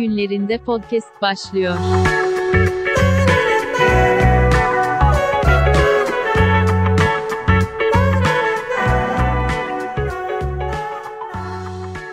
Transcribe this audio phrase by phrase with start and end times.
[0.00, 1.74] günlerinde podcast başlıyor.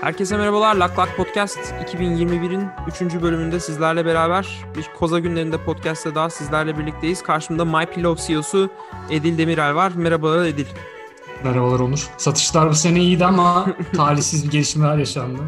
[0.01, 0.75] Herkese merhabalar.
[0.75, 2.67] Lak Lak Podcast 2021'in
[3.07, 3.21] 3.
[3.21, 7.23] bölümünde sizlerle beraber bir Koza günlerinde podcast'te daha sizlerle birlikteyiz.
[7.23, 8.69] Karşımda My Pillow CEO'su
[9.09, 9.91] Edil Demirel var.
[9.95, 10.65] Merhaba Edil.
[11.43, 12.09] Merhabalar Onur.
[12.17, 13.65] Satışlar bu sene iyiydi ama
[13.95, 15.41] talihsiz bir gelişmeler yaşandı.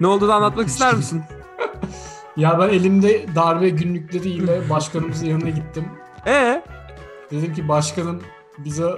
[0.00, 1.22] Ne oldu da anlatmak ister misin?
[2.36, 5.84] ya ben elimde darbe günlükleriyle başkanımızın yanına gittim.
[6.26, 6.62] Ee?
[7.30, 8.22] Dedim ki başkanım
[8.58, 8.90] bize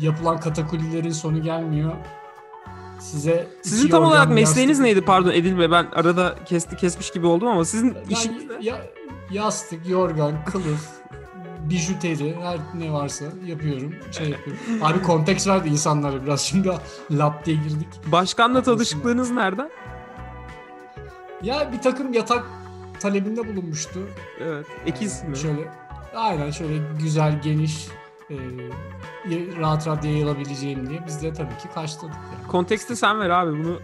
[0.00, 1.92] yapılan katakullilerin sonu gelmiyor.
[2.98, 4.84] Size Sizin tam olarak mesleğiniz yastık...
[4.86, 8.52] neydi pardon Edil Bey ben arada kesti kesmiş gibi oldum ama sizin işiniz ne?
[8.60, 8.76] Ya,
[9.30, 10.88] yastık, yorgan, kılıf,
[11.70, 13.94] bijuteri her ne varsa yapıyorum.
[14.12, 14.62] Şey yapıyorum.
[14.82, 16.70] Abi konteks verdi insanlara biraz şimdi
[17.10, 17.88] lap diye girdik.
[18.06, 19.70] Başkanla tanışıklığınız nereden?
[21.44, 22.44] Ya bir takım yatak
[23.00, 24.00] talebinde bulunmuştu.
[24.40, 24.66] Evet.
[24.86, 25.36] Ekiz mi?
[25.36, 25.70] Şöyle
[26.16, 27.88] aynen şöyle güzel geniş
[28.30, 28.36] e,
[29.60, 32.14] rahat rahat yayılabileceğim diye biz de tabii ki karşıladık.
[32.14, 32.48] Yani.
[32.48, 33.78] Konteksti sen ver abi bunu.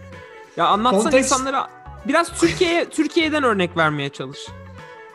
[0.57, 1.31] Ya anlatsan Kontekst...
[1.31, 1.69] insanlara
[2.07, 4.39] biraz Türkiye Türkiye'den örnek vermeye çalış.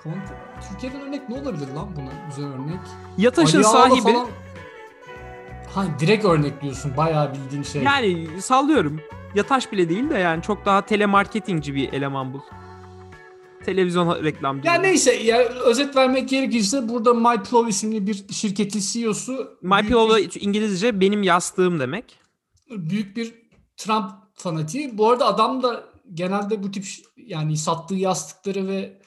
[0.04, 2.80] Kont- Türkiye'den örnek ne olabilir lan buna güzel örnek?
[3.18, 4.26] Yataş'ın sahibi falan...
[5.74, 7.82] Ha direkt örnek diyorsun bayağı bildiğin şey.
[7.82, 9.00] Yani sallıyorum.
[9.34, 12.40] Yataş bile değil de yani çok daha telemarketingci bir eleman bul
[13.66, 14.66] televizyon reklamcılığı.
[14.66, 19.58] Ya neyse ya özet vermek gerekirse burada MyPillow isimli bir şirketin CEO'su.
[19.62, 22.18] MyPillow bir, İngilizce benim yastığım demek.
[22.70, 23.34] Büyük bir
[23.76, 24.98] Trump fanatiği.
[24.98, 28.98] Bu arada adam da genelde bu tip yani sattığı yastıkları ve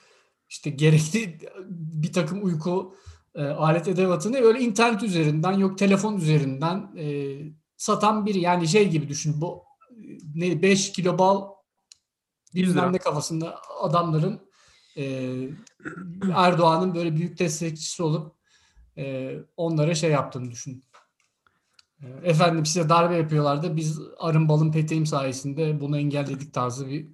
[0.50, 1.40] işte gerekli
[2.04, 2.96] bir takım uyku
[3.36, 7.36] e, alet edevatını öyle internet üzerinden yok telefon üzerinden e,
[7.78, 8.40] satan biri.
[8.40, 9.69] Yani şey gibi düşün bu
[10.36, 11.50] ne 5 kilo bal
[12.56, 14.50] bilmem ne kafasında adamların
[14.98, 15.34] e,
[16.36, 18.36] Erdoğan'ın böyle büyük destekçisi olup
[18.98, 20.86] e, onlara şey yaptığını düşün.
[22.02, 23.76] E, efendim size darbe yapıyorlardı.
[23.76, 27.08] Biz arın balın peteğim sayesinde bunu engelledik tarzı bir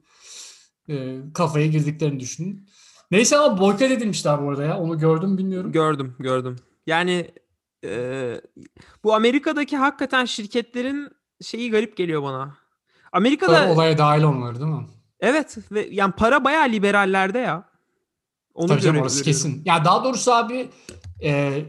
[0.89, 2.69] e, kafaya girdiklerini düşünün.
[3.11, 4.79] Neyse ama boykot edilmişler bu arada ya.
[4.79, 5.71] Onu gördüm bilmiyorum.
[5.71, 6.55] Gördüm gördüm.
[6.87, 7.31] Yani
[7.83, 8.41] e,
[9.03, 11.09] bu Amerika'daki hakikaten şirketlerin
[11.41, 12.57] şeyi garip geliyor bana.
[13.11, 13.53] Amerika'da...
[13.53, 14.85] Tabii olaya dahil onları değil mi?
[15.19, 17.63] Evet ve yani para bayağı liberallerde ya.
[18.53, 19.61] Onu Tabii canım orası kesin.
[19.65, 20.69] Ya daha doğrusu abi
[21.23, 21.61] e,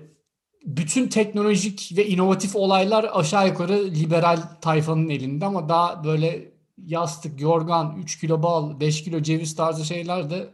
[0.64, 7.96] bütün teknolojik ve inovatif olaylar aşağı yukarı liberal tayfanın elinde ama daha böyle yastık, yorgan,
[7.98, 10.48] 3 kilo bal, 5 kilo ceviz tarzı şeyler de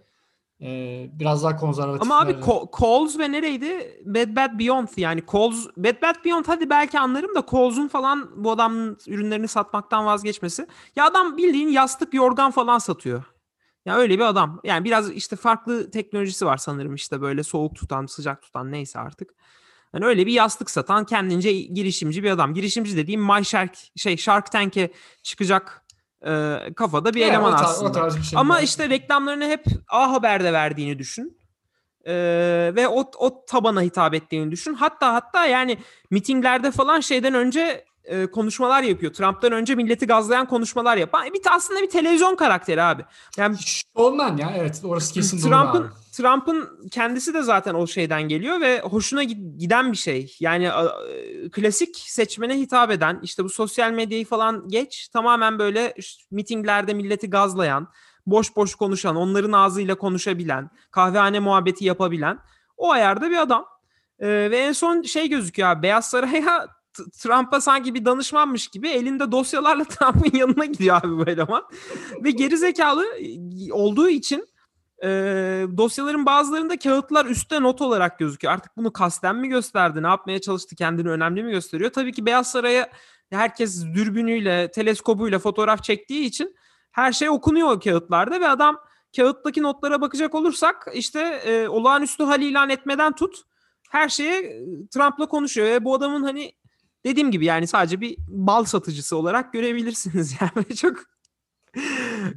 [0.62, 2.02] e, biraz daha konservatif.
[2.02, 2.36] Ama abi
[2.72, 4.00] Coles ve nereydi?
[4.04, 8.50] Bed Bath Beyond yani Coles, Bed Bath Beyond hadi belki anlarım da Coles'un falan bu
[8.50, 10.66] adamın ürünlerini satmaktan vazgeçmesi.
[10.96, 13.22] Ya adam bildiğin yastık, yorgan falan satıyor.
[13.86, 14.60] Ya öyle bir adam.
[14.64, 19.34] Yani biraz işte farklı teknolojisi var sanırım işte böyle soğuk tutan, sıcak tutan neyse artık.
[19.94, 22.54] Yani öyle bir yastık satan kendince girişimci bir adam.
[22.54, 25.81] Girişimci dediğim My Shark şey Shark Tank'e çıkacak
[26.26, 27.90] e, kafada bir yani eleman o tar- aslında.
[27.90, 28.64] O tarz bir şey Ama yani.
[28.64, 31.38] işte reklamlarını hep A Haber'de verdiğini düşün.
[32.06, 32.12] E,
[32.76, 34.74] ve o, o tabana hitap ettiğini düşün.
[34.74, 35.78] Hatta hatta yani
[36.10, 39.12] mitinglerde falan şeyden önce e, konuşmalar yapıyor.
[39.12, 41.24] Trump'tan önce milleti gazlayan konuşmalar yapan.
[41.24, 43.04] Bir aslında bir televizyon karakteri abi.
[43.36, 43.56] Yani
[43.94, 49.22] Ondan ya evet orası kesin Trump'ın Trump'ın kendisi de zaten o şeyden geliyor ve hoşuna
[49.22, 50.36] giden bir şey.
[50.40, 56.24] Yani e, klasik seçmene hitap eden işte bu sosyal medyayı falan geç tamamen böyle işte,
[56.30, 57.88] mitinglerde milleti gazlayan,
[58.26, 62.38] boş boş konuşan, onların ağzıyla konuşabilen, kahvehane muhabbeti yapabilen
[62.76, 63.66] o ayarda bir adam.
[64.18, 66.68] Ee, ve en son şey gözüküyor abi Beyaz Saray'a
[67.18, 71.64] Trump'a sanki bir danışmanmış gibi elinde dosyalarla Trump'ın yanına gidiyor abi bu eleman.
[72.24, 73.06] Ve geri zekalı
[73.70, 74.48] olduğu için
[75.02, 75.08] e,
[75.76, 78.54] dosyaların bazılarında kağıtlar üstte not olarak gözüküyor.
[78.54, 80.02] Artık bunu kasten mi gösterdi?
[80.02, 80.76] Ne yapmaya çalıştı?
[80.76, 81.90] Kendini önemli mi gösteriyor?
[81.90, 82.88] Tabii ki Beyaz Saray'a
[83.30, 86.56] herkes dürbünüyle, teleskobuyla fotoğraf çektiği için
[86.92, 88.80] her şey okunuyor o kağıtlarda ve adam
[89.16, 93.42] kağıttaki notlara bakacak olursak işte e, olağanüstü hal ilan etmeden tut
[93.90, 96.52] her şeye Trump'la konuşuyor ve bu adamın hani
[97.04, 100.96] dediğim gibi yani sadece bir bal satıcısı olarak görebilirsiniz yani çok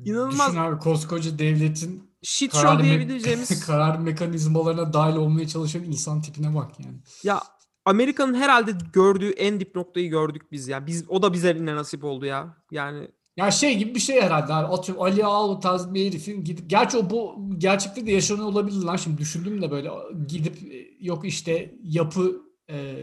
[0.05, 0.49] inanılmaz.
[0.49, 6.55] Düşün abi koskoca devletin shit show diyebileceğimiz me- karar mekanizmalarına dahil olmaya çalışan insan tipine
[6.55, 6.97] bak yani.
[7.23, 7.41] Ya
[7.85, 10.87] Amerika'nın herhalde gördüğü en dip noktayı gördük biz ya.
[10.87, 12.57] Biz o da bize eline nasip oldu ya.
[12.71, 13.07] Yani
[13.37, 14.73] ya şey gibi bir şey herhalde abi.
[14.73, 18.95] Atıyorum Ali Ağaoğlu tarzı bir herifin gidip gerçi o bu gerçekte de yaşanıyor olabilir lan
[18.95, 19.91] şimdi düşündüm de böyle
[20.27, 20.57] gidip
[20.99, 22.95] yok işte yapı e,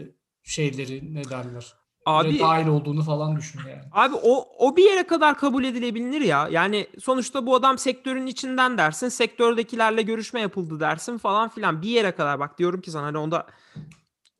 [0.43, 1.73] şeyleri ne derler
[2.05, 3.81] Abi dahil olduğunu falan düşün yani.
[3.91, 6.47] Abi o o bir yere kadar kabul edilebilir ya.
[6.51, 9.09] Yani sonuçta bu adam sektörün içinden dersin.
[9.09, 11.81] Sektördekilerle görüşme yapıldı dersin falan filan.
[11.81, 13.47] Bir yere kadar bak diyorum ki sana hani onda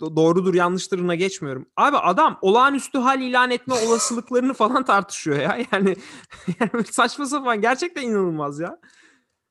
[0.02, 1.66] do- doğrudur yanlıştırına geçmiyorum.
[1.78, 5.58] Abi adam olağanüstü hal ilan etme olasılıklarını falan tartışıyor ya.
[5.72, 5.96] Yani,
[6.60, 8.80] yani saçma sapan gerçekten inanılmaz ya.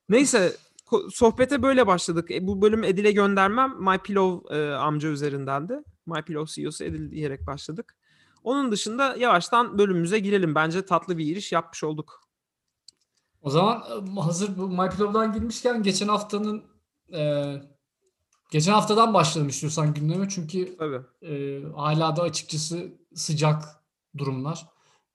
[0.09, 0.57] Neyse
[1.11, 2.31] sohbete böyle başladık.
[2.31, 5.75] E, bu bölüm Edil'e göndermem My Pillow e, amca üzerindendi.
[6.07, 7.97] My Pillow CEO'su Edil diyerek başladık.
[8.45, 10.55] Onun dışında yavaştan bölümümüze girelim.
[10.55, 12.29] Bence tatlı bir giriş yapmış olduk.
[13.43, 13.85] O zaman
[14.17, 16.65] e, hazır bu MyPillow'dan girmişken geçen haftanın
[17.13, 17.55] e,
[18.51, 20.29] geçen haftadan başlayalım istiyorsan gündeme.
[20.29, 21.01] Çünkü Tabii.
[21.27, 23.65] e, hala da açıkçası sıcak
[24.19, 24.67] durumlar.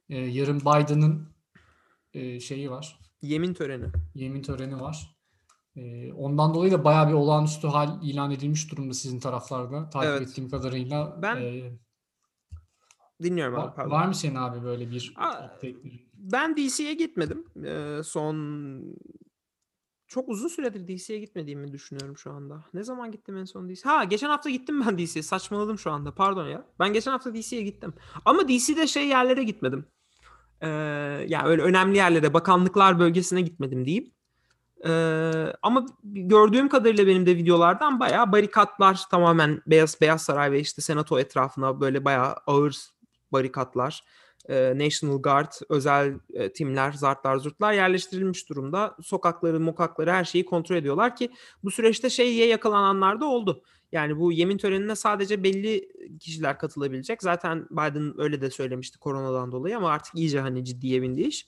[0.10, 1.30] E, yarın Biden'ın
[2.14, 3.00] e, şeyi var.
[3.22, 3.86] Yemin töreni.
[4.16, 5.17] Yemin töreni var.
[5.78, 9.90] E, ondan dolayı da bayağı bir olağanüstü hal ilan edilmiş durumda sizin taraflarda.
[9.90, 10.22] Takip Evet.
[10.30, 11.20] ettiğim kadarıyla.
[11.22, 11.72] Ben E,
[13.24, 13.92] Dinliyorum abi pardon.
[13.92, 17.46] var mı senin abi böyle bir Aa, update, bir- Ben DC'ye gitmedim.
[17.66, 18.36] Ee, son
[20.08, 22.64] çok uzun süredir DC'ye gitmediğimi düşünüyorum şu anda.
[22.74, 23.90] Ne zaman gittim en son DC?
[23.90, 25.24] Ha geçen hafta gittim ben DC'ye.
[25.24, 26.16] Saçmaladım şu anda.
[26.16, 26.66] Pardon ya.
[26.80, 27.94] Ben geçen hafta DC'ye gittim.
[28.26, 29.86] Ama DC'de şey yerlere gitmedim.
[30.62, 30.68] Ee,
[31.28, 34.12] yani öyle önemli yerlere, bakanlıklar bölgesine gitmedim diyeyim.
[34.86, 40.82] Ee, ama gördüğüm kadarıyla benim de videolardan bayağı barikatlar tamamen Beyaz Beyaz Saray ve işte
[40.82, 42.78] Senato etrafına böyle bayağı ağır
[43.32, 44.04] barikatlar
[44.50, 48.96] e, National Guard, özel e, timler, zartlar, zurtlar yerleştirilmiş durumda.
[49.04, 51.30] Sokakları, mokakları her şeyi kontrol ediyorlar ki
[51.64, 53.64] bu süreçte şeye yakalananlar da oldu.
[53.92, 55.90] Yani bu yemin törenine sadece belli
[56.20, 57.24] kişiler katılabilecek.
[57.24, 61.48] Zaten Biden öyle de söylemişti koronadan dolayı ama artık iyice hani ciddiye bindi iş.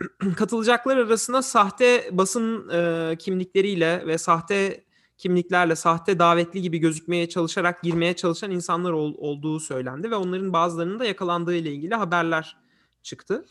[0.36, 4.84] Katılacaklar arasında sahte basın e, kimlikleriyle ve sahte
[5.18, 10.98] kimliklerle sahte davetli gibi gözükmeye çalışarak girmeye çalışan insanlar ol- olduğu söylendi ve onların bazılarının
[10.98, 12.56] da yakalandığı ile ilgili haberler
[13.02, 13.44] çıktı.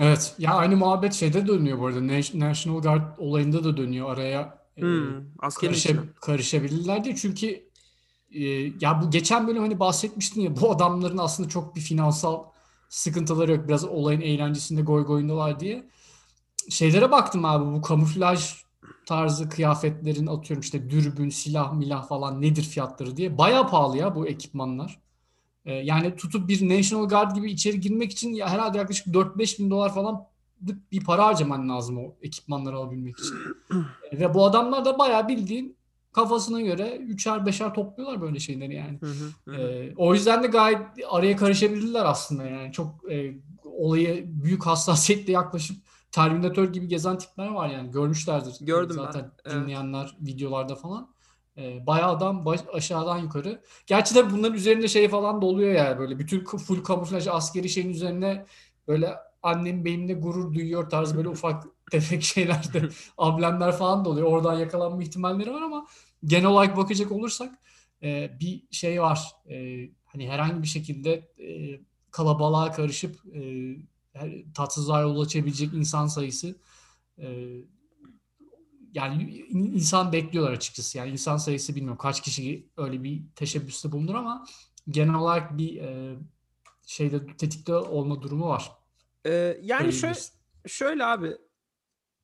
[0.00, 0.34] Evet.
[0.38, 2.06] Ya aynı muhabbet şeyde dönüyor bu arada.
[2.34, 4.60] National Guard olayında da dönüyor araya.
[4.76, 5.24] e, Hmm,
[5.60, 7.16] karışa- karışabilirler diye.
[7.16, 7.46] Çünkü
[8.32, 8.42] e,
[8.80, 12.44] ya bu geçen bölüm hani bahsetmiştin ya bu adamların aslında çok bir finansal
[12.90, 13.68] sıkıntıları yok.
[13.68, 15.86] Biraz olayın eğlencesinde goy goyundalar diye.
[16.70, 18.54] Şeylere baktım abi bu kamuflaj
[19.06, 23.38] tarzı kıyafetlerin atıyorum işte dürbün, silah, milah falan nedir fiyatları diye.
[23.38, 25.00] Bayağı pahalı ya bu ekipmanlar.
[25.64, 29.70] E, yani tutup bir National Guard gibi içeri girmek için ya herhalde yaklaşık 4-5 bin
[29.70, 30.24] dolar falan
[30.92, 33.34] bir para harcaman lazım o ekipmanları alabilmek için.
[34.12, 35.76] E, Ve bu adamlar da bayağı bildiğin
[36.12, 38.98] kafasına göre üçer beşer topluyorlar böyle şeyleri yani.
[39.00, 39.62] Hı hı, hı.
[39.62, 40.78] E, o yüzden de gayet
[41.10, 42.72] araya karışabilirler aslında yani.
[42.72, 43.34] Çok e,
[43.64, 45.76] olaya büyük hassasiyetle yaklaşıp
[46.12, 47.90] Terminator gibi gezen tipler var yani.
[47.90, 48.56] Görmüşlerdir.
[48.60, 49.56] Gördüm ben, Zaten evet.
[49.56, 51.10] dinleyenler videolarda falan.
[51.58, 53.60] E, bayağı adam baş- aşağıdan yukarı.
[53.86, 57.90] Gerçi de bunların üzerinde şey falan da oluyor yani böyle bütün full kamuflaj askeri şeyin
[57.90, 58.46] üzerine
[58.88, 62.88] böyle annem benimle gurur duyuyor tarzı böyle ufak tefek şeyler de
[63.18, 64.26] amblemler falan da oluyor.
[64.26, 65.86] Oradan yakalanma ihtimalleri var ama
[66.24, 67.58] genel olarak bakacak olursak
[68.02, 69.32] e, bir şey var.
[69.50, 73.42] E, hani herhangi bir şekilde e, kalabalığa karışıp e,
[74.54, 76.58] tatsızlığa yol açabilecek insan sayısı
[77.18, 77.46] e,
[78.94, 80.98] yani in- insan bekliyorlar açıkçası.
[80.98, 84.46] Yani insan sayısı bilmiyorum kaç kişi öyle bir teşebbüste bulunur ama
[84.88, 86.16] genel olarak bir e,
[86.86, 88.72] şeyde tetikte olma durumu var.
[89.26, 90.18] Ee, yani şöyle,
[90.66, 91.36] şöyle abi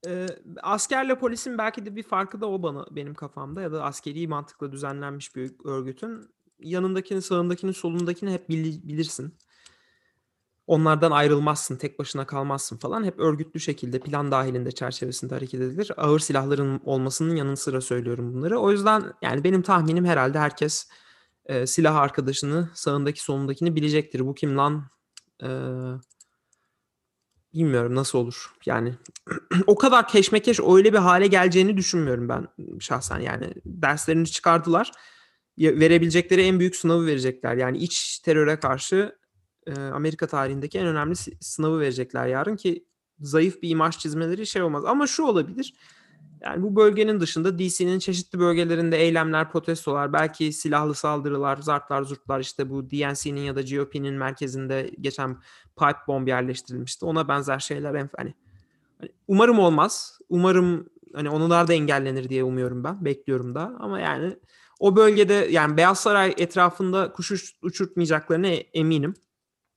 [0.06, 0.26] e,
[0.62, 4.72] askerle polisin belki de bir farkı da o bana benim kafamda ya da askeri mantıkla
[4.72, 6.28] düzenlenmiş bir örgütün
[6.60, 9.34] yanındakini sağındakini solundakini hep bili- bilirsin.
[10.66, 13.04] Onlardan ayrılmazsın, tek başına kalmazsın falan.
[13.04, 15.92] Hep örgütlü şekilde plan dahilinde çerçevesinde hareket edilir.
[15.96, 18.58] Ağır silahların olmasının yanı sıra söylüyorum bunları.
[18.58, 20.88] O yüzden yani benim tahminim herhalde herkes
[21.46, 24.26] e, silah arkadaşını, sağındaki solundakini bilecektir.
[24.26, 24.84] Bu kim lan?
[25.42, 25.48] E,
[27.56, 28.54] bilmiyorum nasıl olur.
[28.66, 28.94] Yani
[29.66, 32.48] o kadar keşmekeş öyle bir hale geleceğini düşünmüyorum ben
[32.80, 33.20] şahsen.
[33.20, 34.92] Yani derslerini çıkardılar.
[35.58, 37.56] Verebilecekleri en büyük sınavı verecekler.
[37.56, 39.18] Yani iç teröre karşı
[39.66, 42.84] e, Amerika tarihindeki en önemli sınavı verecekler yarın ki
[43.20, 44.84] zayıf bir imaj çizmeleri şey olmaz.
[44.84, 45.74] Ama şu olabilir.
[46.40, 52.70] Yani bu bölgenin dışında DC'nin çeşitli bölgelerinde eylemler, protestolar, belki silahlı saldırılar, zartlar, zurtlar işte
[52.70, 55.34] bu DNC'nin ya da GOP'nin merkezinde geçen
[55.78, 57.04] pipe bomb yerleştirilmişti.
[57.04, 58.34] Ona benzer şeyler hani, hani
[59.28, 60.18] umarım olmaz.
[60.28, 63.04] Umarım hani onlar da engellenir diye umuyorum ben.
[63.04, 63.76] Bekliyorum da.
[63.80, 64.36] Ama yani
[64.80, 69.14] o bölgede yani Beyaz Saray etrafında kuş uç- uçurtmayacaklarına eminim.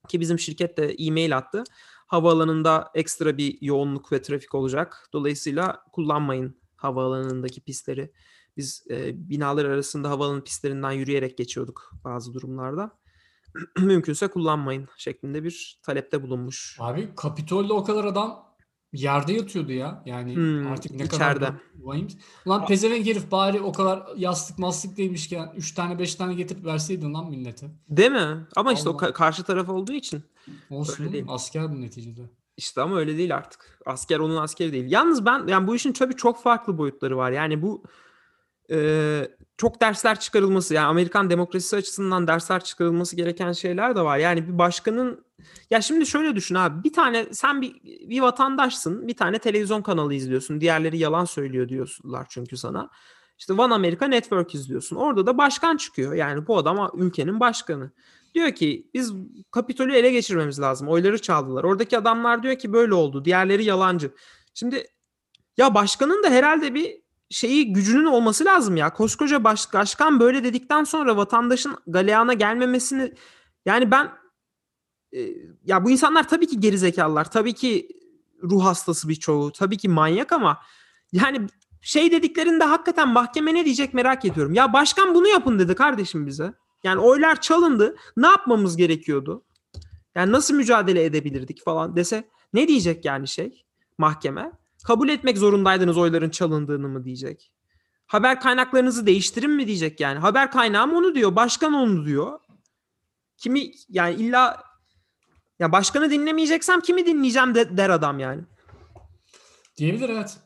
[0.08, 1.64] Ki bizim şirket de e-mail attı.
[2.10, 5.10] Havaalanında ekstra bir yoğunluk ve trafik olacak.
[5.14, 8.12] Dolayısıyla kullanmayın havaalanındaki pistleri.
[8.58, 13.00] Biz e, binalar arasında havaalanı pistlerinden yürüyerek geçiyorduk bazı durumlarda.
[13.80, 16.78] mümkünse kullanmayın şeklinde bir talepte bulunmuş.
[16.80, 18.49] Abi Kapitol'de o kadar adam
[18.94, 20.04] yerde yatıyordu ya.
[20.06, 21.40] Yani Hmm, artık ne içeride.
[21.40, 22.08] kadar vahim.
[22.46, 27.14] Ulan pezevenk herif bari o kadar yastık mastık değilmişken 3 tane 5 tane getirip verseydin
[27.14, 27.68] lan millete.
[27.90, 28.48] Değil mi?
[28.56, 29.02] Ama işte o Allah.
[29.10, 30.24] ka- karşı taraf olduğu için.
[30.70, 31.26] Olsun Öyle değil.
[31.28, 32.22] asker bu neticede.
[32.58, 33.80] İşte ama öyle değil artık.
[33.86, 34.86] Asker onun askeri değil.
[34.92, 37.32] Yalnız ben yani bu işin tabii çok farklı boyutları var.
[37.32, 37.84] Yani bu
[38.72, 38.78] e,
[39.60, 44.18] çok dersler çıkarılması yani Amerikan demokrasisi açısından dersler çıkarılması gereken şeyler de var.
[44.18, 45.26] Yani bir başkanın
[45.70, 50.14] ya şimdi şöyle düşün abi bir tane sen bir, bir vatandaşsın bir tane televizyon kanalı
[50.14, 52.90] izliyorsun diğerleri yalan söylüyor diyorlar çünkü sana.
[53.40, 54.96] İşte One America Network izliyorsun.
[54.96, 56.14] Orada da başkan çıkıyor.
[56.14, 57.92] Yani bu adam ülkenin başkanı.
[58.36, 59.14] Diyor ki biz
[59.52, 60.88] Kapitol'ü ele geçirmemiz lazım.
[60.88, 61.64] Oyları çaldılar.
[61.64, 63.26] Oradaki adamlar diyor ki böyle oldu.
[63.26, 64.12] Diğerleri yalancı.
[64.54, 64.88] Şimdi
[65.58, 68.94] ya başkanın da herhalde bir şeyi gücünün olması lazım ya.
[68.94, 73.14] Koskoca baş, başkan böyle dedikten sonra vatandaşın galeyana gelmemesini
[73.66, 74.12] yani ben
[75.14, 75.20] e,
[75.66, 77.32] ya bu insanlar tabii ki gerizekalılar.
[77.32, 77.88] Tabii ki
[78.44, 79.52] ruh hastası birçoğu.
[79.52, 80.62] Tabii ki manyak ama
[81.12, 81.48] yani
[81.82, 84.54] şey dediklerinde hakikaten mahkeme ne diyecek merak ediyorum.
[84.54, 86.54] Ya başkan bunu yapın dedi kardeşim bize.
[86.84, 87.96] Yani oylar çalındı.
[88.18, 89.44] Ne yapmamız gerekiyordu?
[90.16, 93.66] Yani nasıl mücadele edebilirdik falan dese ne diyecek yani şey
[93.98, 94.52] mahkeme?
[94.86, 97.52] Kabul etmek zorundaydınız oyların çalındığını mı diyecek?
[98.08, 100.20] Haber kaynaklarınızı değiştirin mi diyecek yani?
[100.20, 102.40] Haber kaynağım onu diyor, başkan onu diyor.
[103.38, 104.64] Kimi yani illa
[105.60, 108.42] ya başkanı dinlemeyeceksem kimi dinleyeceğim de, der adam yani.
[109.78, 110.38] Diyebilir evet.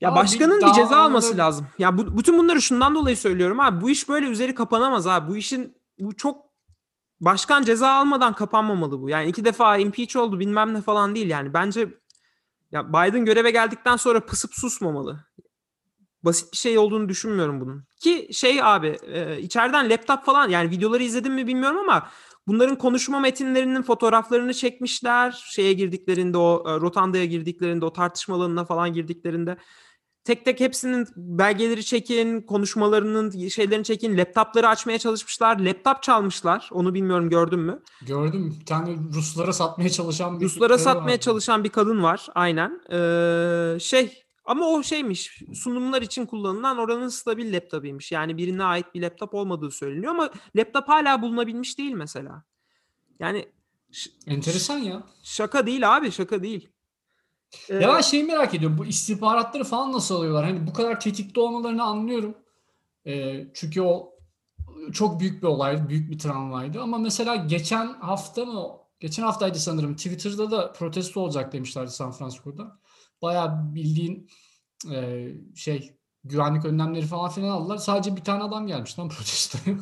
[0.00, 1.66] Ya Ama bir başkanın bir, ceza alması lazım.
[1.78, 3.80] Ya bu, bütün bunları şundan dolayı söylüyorum abi.
[3.80, 5.30] Bu iş böyle üzeri kapanamaz abi.
[5.30, 6.44] Bu işin bu çok
[7.20, 9.08] başkan ceza almadan kapanmamalı bu.
[9.08, 11.54] Yani iki defa impeach oldu bilmem ne falan değil yani.
[11.54, 11.88] Bence
[12.74, 15.24] ya Biden göreve geldikten sonra pısıp susmamalı.
[16.22, 17.86] Basit bir şey olduğunu düşünmüyorum bunun.
[18.00, 22.08] Ki şey abi e, içeriden laptop falan yani videoları izledim mi bilmiyorum ama
[22.46, 25.44] bunların konuşma metinlerinin fotoğraflarını çekmişler.
[25.46, 29.56] Şeye girdiklerinde o e, rotandaya girdiklerinde o tartışma alanına falan girdiklerinde
[30.24, 35.58] tek tek hepsinin belgeleri çekin, konuşmalarının şeylerini çekin, laptopları açmaya çalışmışlar.
[35.58, 36.68] Laptop çalmışlar.
[36.72, 37.82] Onu bilmiyorum gördün mü?
[38.02, 41.20] Gördüm bir tane Ruslara satmaya çalışan bir Ruslara satmaya vardı.
[41.20, 42.26] çalışan bir kadın var.
[42.34, 42.80] Aynen.
[42.92, 48.12] Ee, şey ama o şeymiş sunumlar için kullanılan oranın stabil laptopuymuş.
[48.12, 52.44] Yani birine ait bir laptop olmadığı söyleniyor ama laptop hala bulunabilmiş değil mesela.
[53.20, 53.48] Yani
[54.26, 55.02] Enteresan ya.
[55.22, 56.68] şaka değil abi şaka değil.
[57.68, 58.78] Ee, Ya ben şeyi merak ediyorum.
[58.78, 60.44] Bu istihbaratları falan nasıl alıyorlar?
[60.44, 62.34] Hani bu kadar tetikte olmalarını anlıyorum.
[63.06, 64.14] Ee, çünkü o
[64.92, 65.88] çok büyük bir olaydı.
[65.88, 66.80] Büyük bir travmaydı.
[66.82, 68.68] Ama mesela geçen hafta mı?
[69.00, 69.96] Geçen haftaydı sanırım.
[69.96, 72.78] Twitter'da da protesto olacak demişlerdi San Francisco'da.
[73.22, 74.30] Bayağı bildiğin
[74.92, 77.76] e, şey güvenlik önlemleri falan filan aldılar.
[77.76, 79.76] Sadece bir tane adam gelmiş lan protestoya.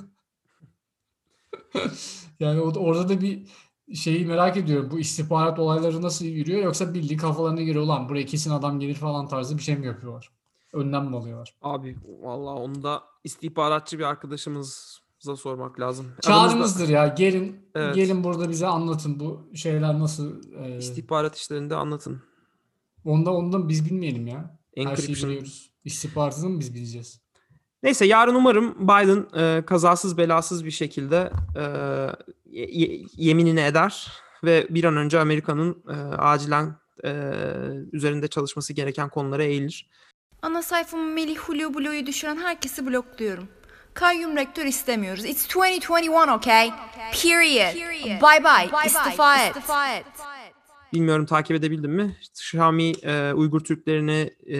[2.40, 3.48] yani orada da bir
[3.94, 4.90] şeyi merak ediyorum.
[4.90, 9.28] Bu istihbarat olayları nasıl yürüyor yoksa bildiği kafalarına göre ulan buraya kesin adam gelir falan
[9.28, 10.30] tarzı bir şey mi yapıyorlar?
[10.72, 11.54] Önlem mi alıyorlar?
[11.62, 16.06] Abi vallahi onu da istihbaratçı bir arkadaşımıza sormak lazım.
[16.06, 17.06] Aramızda Çağrımızdır ya.
[17.06, 17.94] Gelin Evet.
[17.94, 22.22] gelin burada bize anlatın bu şeyler nasıl e, istihbarat işlerinde anlatın.
[23.04, 24.58] onda ondan biz bilmeyelim ya.
[24.76, 25.30] Her şeyi Encryption.
[25.30, 25.72] biliyoruz.
[25.84, 27.20] İstihbaratını mı biz bileceğiz?
[27.82, 31.62] Neyse yarın umarım Biden e, kazasız belasız bir şekilde e,
[32.50, 34.12] ye- ye- yeminini eder
[34.44, 37.10] ve bir an önce Amerika'nın e, acilen e,
[37.92, 39.88] üzerinde çalışması gereken konulara eğilir.
[40.42, 43.48] Ana sayfamı Melih Hulu Blue'yu düşüren herkesi blokluyorum.
[43.94, 45.24] Kayyum rektör istemiyoruz.
[45.24, 46.70] It's 2021 okay?
[47.12, 47.74] Period.
[48.20, 48.70] Bye bye.
[49.54, 50.11] İstifa et.
[50.92, 52.16] Bilmiyorum takip edebildim mi?
[52.34, 54.58] Xiaomi e, Uygur Türklerini e,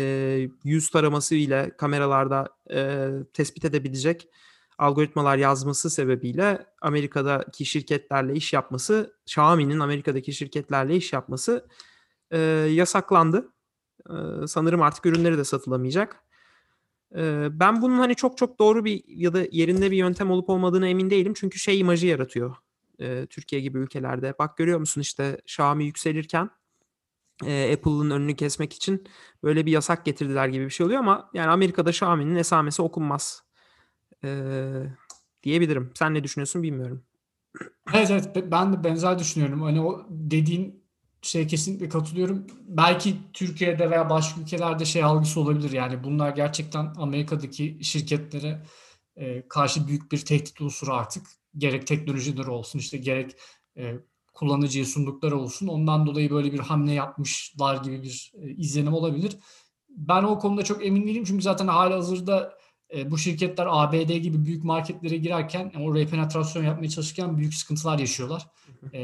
[0.65, 4.29] yüz taraması ile kameralarda e, tespit edebilecek
[4.79, 11.67] algoritmalar yazması sebebiyle Amerika'daki şirketlerle iş yapması, Xiaomi'nin Amerika'daki şirketlerle iş yapması
[12.31, 12.39] e,
[12.71, 13.53] yasaklandı.
[14.11, 16.25] E, sanırım artık ürünleri de satılamayacak.
[17.17, 20.89] E, ben bunun hani çok çok doğru bir ya da yerinde bir yöntem olup olmadığına
[20.89, 21.35] emin değilim.
[21.37, 22.57] Çünkü şey imajı yaratıyor
[23.03, 24.35] e, Türkiye gibi ülkelerde.
[24.39, 26.51] Bak görüyor musun işte Xiaomi yükselirken
[27.47, 29.07] e, Apple'ın önünü kesmek için
[29.43, 33.43] böyle bir yasak getirdiler gibi bir şey oluyor ama yani Amerika'da Xiaomi'nin esamesi okunmaz
[34.25, 34.49] e,
[35.43, 35.91] diyebilirim.
[35.95, 37.05] Sen ne düşünüyorsun bilmiyorum.
[37.95, 39.63] Evet evet be- ben de benzer düşünüyorum.
[39.63, 40.83] Hani o dediğin
[41.23, 42.47] şeye kesinlikle katılıyorum.
[42.69, 45.73] Belki Türkiye'de veya başka ülkelerde şey algısı olabilir.
[45.73, 48.63] Yani bunlar gerçekten Amerika'daki şirketlere
[49.17, 51.27] e, karşı büyük bir tehdit unsuru artık.
[51.59, 53.37] Gerek teknolojileri olsun işte gerek
[53.77, 53.95] e,
[54.33, 55.67] kullanıcıya sundukları olsun.
[55.67, 59.39] Ondan dolayı böyle bir hamle yapmışlar gibi bir e, izlenim olabilir.
[59.89, 62.59] Ben o konuda çok emin değilim çünkü zaten halihazırda
[62.95, 67.99] e, bu şirketler ABD gibi büyük marketlere girerken yani oraya penetrasyon yapmaya çalışırken büyük sıkıntılar
[67.99, 68.49] yaşıyorlar.
[68.93, 69.01] E,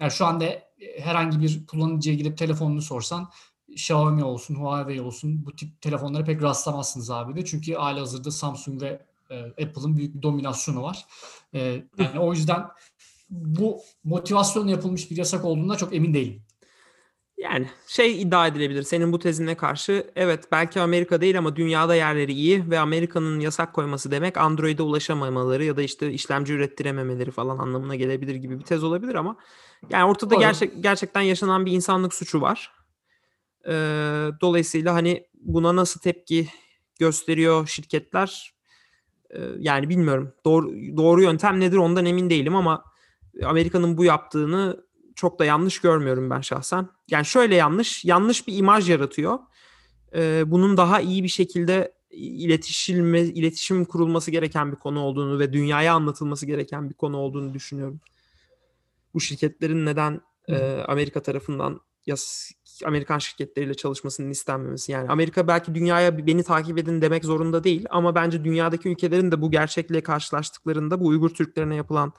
[0.00, 0.62] yani şu anda e,
[1.00, 3.30] herhangi bir kullanıcıya gidip telefonunu sorsan
[3.68, 7.44] Xiaomi olsun, Huawei olsun bu tip telefonlara pek rastlamazsınız abi de.
[7.44, 11.06] Çünkü hali hazırda Samsung ve Apple'ın büyük bir dominasyonu var.
[11.54, 12.64] E, yani o yüzden
[13.30, 16.42] bu motivasyonla yapılmış bir yasak olduğunda çok emin değilim.
[17.38, 22.32] Yani şey iddia edilebilir senin bu tezine karşı evet belki Amerika değil ama dünyada yerleri
[22.32, 27.94] iyi ve Amerika'nın yasak koyması demek Android'e ulaşamamaları ya da işte işlemci ürettirememeleri falan anlamına
[27.94, 29.36] gelebilir gibi bir tez olabilir ama
[29.90, 30.40] yani ortada Doğru.
[30.40, 32.72] gerçek, gerçekten yaşanan bir insanlık suçu var.
[33.66, 36.48] Ee, dolayısıyla hani buna nasıl tepki
[36.98, 38.53] gösteriyor şirketler Ee,
[39.58, 42.84] yani bilmiyorum doğru, doğru yöntem nedir ondan emin değilim ama
[43.44, 46.88] Amerika'nın bu yaptığını çok da yanlış görmüyorum ben şahsen.
[47.10, 49.38] Yani şöyle yanlış, yanlış bir imaj yaratıyor.
[50.14, 55.94] Ee, bunun daha iyi bir şekilde iletişilme, iletişim kurulması gereken bir konu olduğunu ve dünyaya
[55.94, 58.00] anlatılması gereken bir konu olduğunu düşünüyorum.
[59.14, 62.50] Bu şirketlerin neden e, Amerika tarafından yas,
[62.84, 64.92] Amerikan şirketleriyle çalışmasının istenmemesi.
[64.92, 69.42] Yani Amerika belki dünyaya beni takip edin demek zorunda değil ama bence dünyadaki ülkelerin de
[69.42, 72.12] bu gerçekle karşılaştıklarında bu Uygur Türklerine yapılan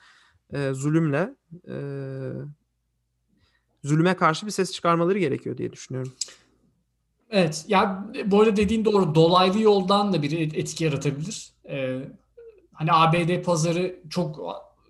[0.53, 1.35] e, zulümle
[1.67, 1.75] e,
[3.83, 6.13] zulüme karşı bir ses çıkarmaları gerekiyor diye düşünüyorum.
[7.29, 7.65] Evet.
[7.67, 9.15] Ya bu arada dediğin doğru.
[9.15, 11.49] Dolaylı yoldan da bir etki yaratabilir.
[11.69, 11.99] Ee,
[12.73, 14.39] hani ABD pazarı çok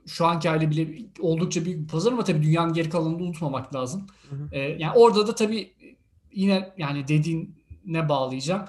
[0.08, 4.08] şu anki hali bile oldukça büyük bir pazar ama tabii dünyanın geri kalanını unutmamak lazım.
[4.30, 4.50] Hı hı.
[4.52, 5.74] Ee, yani orada da tabii
[6.34, 8.66] yine yani dediğine bağlayacağım.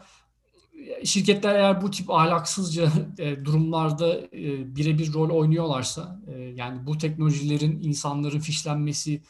[1.04, 7.82] Şirketler eğer bu tip ahlaksızca e, durumlarda e, birebir rol oynuyorlarsa e, yani bu teknolojilerin
[7.82, 9.22] insanların fişlenmesi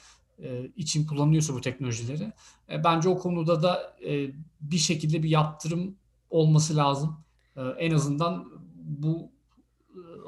[0.42, 2.32] e, için kullanılıyorsa bu teknolojileri
[2.70, 5.96] e, bence o konuda da e, bir şekilde bir yaptırım
[6.30, 7.16] olması lazım.
[7.56, 8.44] E, en azından
[8.76, 9.36] bu e,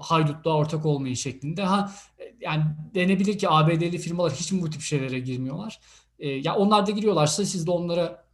[0.00, 1.62] haydutluğa ortak olmayın şeklinde.
[1.62, 2.62] Ha e, yani
[2.94, 5.80] denebilir ki ABD'li firmalar hiç mi bu tip şeylere girmiyorlar?
[6.18, 8.28] E, ya onlar da giriyorlarsa siz de onlara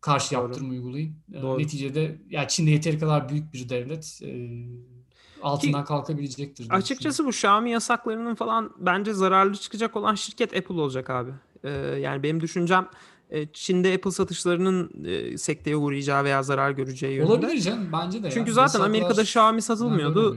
[0.00, 0.42] karşı Doğru.
[0.42, 1.14] yaptırım uygulayın.
[1.34, 1.58] E, Doğru.
[1.58, 4.20] neticede ya Çin de yeteri kadar büyük bir devlet.
[4.22, 4.50] E,
[5.42, 6.64] altından kalkabilecektir.
[6.64, 11.30] diye Açıkçası bu Xiaomi yasaklarının falan bence zararlı çıkacak olan şirket Apple olacak abi.
[11.64, 11.70] Ee,
[12.00, 12.88] yani benim düşüncem
[13.30, 14.90] e, Çin'de Apple satışlarının
[15.36, 17.32] sekteye uğrayacağı veya zarar göreceği yönünde.
[17.32, 18.26] Olabilir canım bence de.
[18.26, 18.30] ya.
[18.32, 20.36] Çünkü zaten Yasaklar Amerika'da Xiaomi satılmıyordu.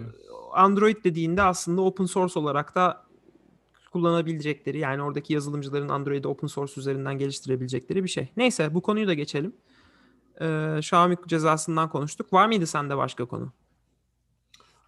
[0.53, 3.05] Android dediğinde aslında open source olarak da
[3.91, 8.29] kullanabilecekleri yani oradaki yazılımcıların Android'i open source üzerinden geliştirebilecekleri bir şey.
[8.37, 9.55] Neyse bu konuyu da geçelim.
[10.41, 12.33] Ee, Xiaomi cezasından konuştuk.
[12.33, 13.51] Var mıydı sende başka konu?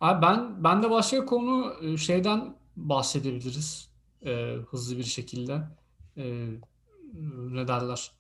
[0.02, 3.90] Abi ben ben de başka konu e, şeyden bahsedebiliriz
[4.26, 5.62] e, hızlı bir şekilde.
[6.18, 6.48] E,
[7.52, 8.12] ne derler?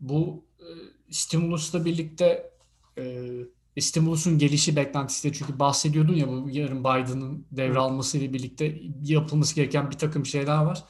[0.00, 0.66] Bu e,
[1.10, 2.50] stimulusla birlikte
[2.98, 3.30] e,
[3.80, 10.26] stimulusun gelişi beklentisi çünkü bahsediyordun ya bu yarın Biden'ın devralmasıyla birlikte yapılması gereken bir takım
[10.26, 10.84] şeyler var.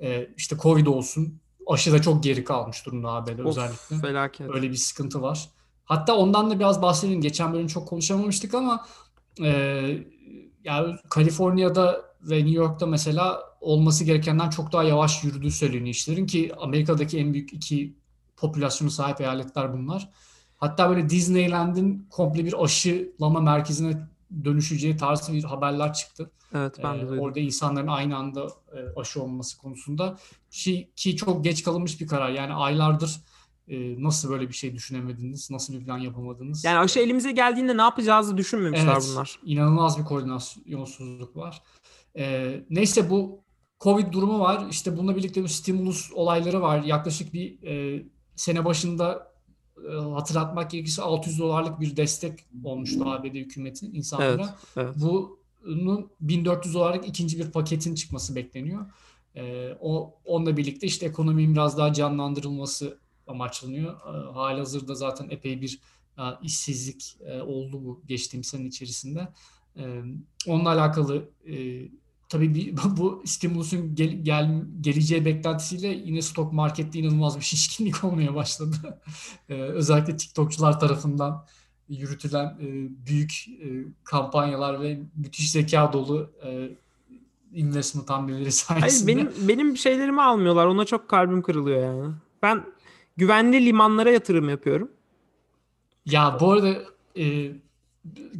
[0.00, 3.98] E, işte Covid olsun aşıda çok geri kalmış durumda ABD Of, özellikle.
[3.98, 4.50] felaket.
[4.54, 5.48] Öyle bir sıkıntı var.
[5.84, 7.20] Hatta ondan da biraz bahsedelim.
[7.20, 8.86] Geçen bölüm çok konuşamamıştık ama
[9.42, 9.50] e,
[10.64, 16.52] yani Kaliforniya'da ve New York'ta mesela olması gerekenden çok daha yavaş yürüdüğü söyleniyor işlerin ki
[16.58, 17.96] Amerika'daki en büyük iki
[18.36, 20.10] popülasyonu sahip eyaletler bunlar.
[20.56, 24.08] Hatta böyle Disneyland'in komple bir aşılama merkezine
[24.44, 26.30] dönüşeceği tarzı bir haberler çıktı.
[26.54, 27.18] Evet ben de Ee, duydum.
[27.24, 30.16] orada insanların aynı anda e, aşı olması konusunda
[30.50, 32.30] ki, ki çok geç kalınmış bir karar.
[32.30, 33.20] Yani aylardır
[33.68, 36.64] e, nasıl böyle bir şey düşünemediniz, nasıl bir plan yapamadınız?
[36.64, 39.38] Yani aşı elimize geldiğinde ne yapacağızı düşünmemişler Evet, bunlar.
[39.44, 41.62] inanılmaz bir koordinasyonsuzluk var.
[42.16, 43.40] Ee, neyse bu
[43.80, 44.64] Covid durumu var.
[44.70, 46.82] İşte bununla birlikte bir stimulus olayları var.
[46.82, 48.02] Yaklaşık bir e,
[48.36, 49.33] sene başında e,
[49.92, 54.32] hatırlatmak gerekirse 600 dolarlık bir destek olmuştu ABD hükümeti insanlara.
[54.32, 54.94] Evet, evet.
[54.96, 58.86] Bunun 1400 dolarlık ikinci bir paketin çıkması bekleniyor.
[59.36, 63.94] Ee, o onunla birlikte işte ekonominin biraz daha canlandırılması amaçlanıyor.
[63.94, 65.80] Ee, halihazırda zaten epey bir
[66.18, 69.28] e, işsizlik e, oldu bu geçtiğimiz sene içerisinde.
[69.76, 70.02] Ee,
[70.46, 71.54] onunla alakalı e,
[72.34, 78.34] tabii bir, bu stimulusun gel, gel, geleceği beklentisiyle yine stok markette inanılmaz bir şişkinlik olmaya
[78.34, 78.76] başladı.
[79.48, 81.46] Ee, özellikle TikTokçular tarafından
[81.88, 82.66] yürütülen e,
[83.06, 83.66] büyük e,
[84.04, 86.68] kampanyalar ve müthiş zeka dolu e,
[87.54, 89.12] investment hamleleri Hayır sayesinde.
[89.12, 90.66] benim benim şeylerimi almıyorlar.
[90.66, 92.14] Ona çok kalbim kırılıyor yani.
[92.42, 92.64] Ben
[93.16, 94.90] güvenli limanlara yatırım yapıyorum.
[96.06, 96.74] Ya bu arada
[97.18, 97.52] e,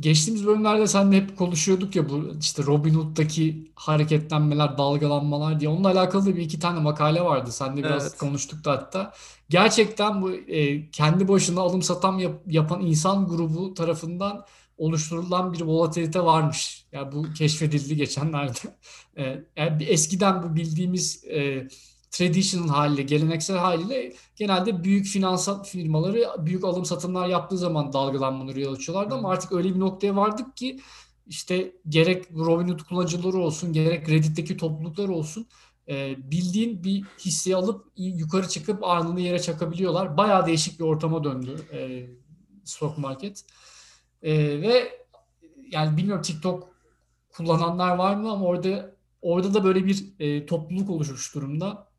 [0.00, 5.70] geçtiğimiz bölümlerde seninle hep konuşuyorduk ya bu işte Robinhood'daki hareketlenmeler, dalgalanmalar diye.
[5.70, 7.52] Onunla alakalı da bir iki tane makale vardı.
[7.52, 8.18] Seninle biraz Evet.
[8.18, 9.12] konuştuk da hatta.
[9.48, 14.44] Gerçekten bu e, kendi başına alım satam yap- yapan insan grubu tarafından
[14.78, 16.86] oluşturulan bir volatilite varmış.
[16.92, 18.58] Yani bu keşfedildi geçenlerde.
[19.16, 21.68] E, yani eskiden bu bildiğimiz e,
[22.14, 28.74] traditional haliyle, geleneksel haliyle genelde büyük finansal firmaları büyük alım satımlar yaptığı zaman dalgalanmaları yol
[28.74, 30.80] açıyorlardı ama artık öyle bir noktaya vardık ki
[31.26, 35.46] işte gerek Robinhood kullanıcıları olsun, gerek Reddit'teki topluluklar olsun
[35.88, 40.16] e, bildiğin bir hissi alıp yukarı çıkıp anını yere çakabiliyorlar.
[40.16, 42.06] Bayağı değişik bir ortama döndü e,
[42.64, 43.44] stock market.
[44.22, 44.98] E, ve
[45.70, 46.68] yani bilmiyorum TikTok
[47.28, 51.93] kullananlar var mı ama orada orada da böyle bir e, topluluk oluşmuş durumda.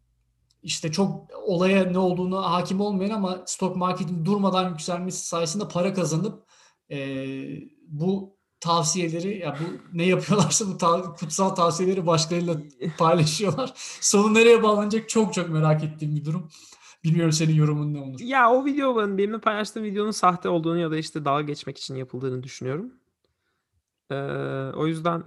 [0.66, 6.44] İşte çok olaya ne olduğunu hakim olmayan ama stock marketin durmadan yükselmesi sayesinde para kazanıp
[6.92, 6.98] e,
[7.88, 12.58] bu tavsiyeleri ya bu ne yapıyorlarsa bu ta- kutsal tavsiyeleri başkalarıyla
[12.98, 13.74] paylaşıyorlar.
[14.02, 16.50] Sonu nereye bağlanacak çok çok merak ettiğim bir durum.
[17.04, 18.20] Bilmiyorum senin yorumun ne olur.
[18.20, 21.96] Ya o video ben benimle paylaştığım videonun sahte olduğunu ya da işte dalga geçmek için
[21.96, 22.94] yapıldığını düşünüyorum.
[24.12, 24.16] Ee,
[24.76, 25.24] o yüzden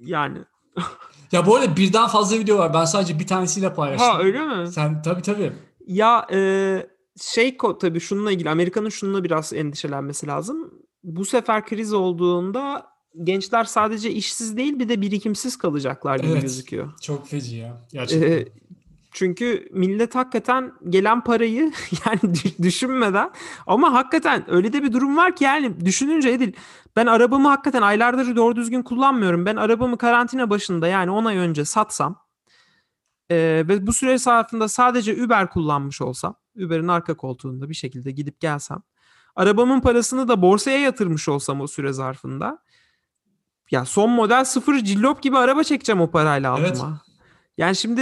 [0.00, 0.38] yani
[1.32, 2.74] Ya bu arada birden fazla video var.
[2.74, 4.08] Ben sadece bir tanesiyle paylaştım.
[4.08, 4.68] ha öyle mi?
[4.68, 5.52] Sen tabii tabii.
[5.86, 6.38] Ya e,
[7.20, 10.74] şey tabii şununla ilgili Amerika'nın şununla biraz endişelenmesi lazım.
[11.04, 12.86] Bu sefer kriz olduğunda
[13.24, 16.42] gençler sadece işsiz değil bir de birikimsiz kalacaklar gibi Evet.
[16.42, 16.92] gözüküyor.
[17.02, 17.86] Çok feci ya.
[17.92, 18.30] Gerçekten.
[18.32, 18.48] Ee,
[19.10, 21.60] çünkü millet hakikaten gelen parayı
[22.06, 23.30] yani dü- düşünmeden
[23.66, 26.52] ama hakikaten öyle de bir durum var ki yani düşününce Edil
[26.96, 29.46] ben arabamı hakikaten aylardır doğru düzgün kullanmıyorum.
[29.46, 32.22] Ben arabamı karantina başında yani 10 ay önce satsam
[33.30, 33.36] e,
[33.68, 38.78] ve bu süre zarfında sadece Uber kullanmış olsam Uber'in arka koltuğunda bir şekilde gidip gelsem
[39.36, 42.58] arabamın parasını da borsaya yatırmış olsam o süre zarfında
[43.70, 46.70] ya son model sıfır cillop gibi araba çekeceğim o parayla Evet.
[46.70, 47.00] altıma.
[47.58, 48.00] Yani şimdi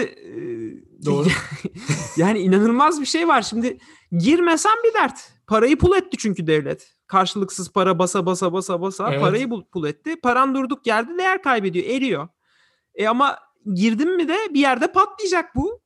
[1.06, 1.28] Doğru.
[2.16, 3.42] yani inanılmaz bir şey var.
[3.42, 3.78] Şimdi
[4.18, 5.32] girmesen bir dert.
[5.46, 6.94] Parayı pul etti çünkü devlet.
[7.06, 9.20] Karşılıksız para basa basa basa basa Evet.
[9.20, 10.16] parayı pul etti.
[10.22, 12.28] Paran durduk yerde değer kaybediyor, eriyor.
[12.94, 13.38] E ama
[13.74, 15.80] girdin mi de bir yerde patlayacak bu.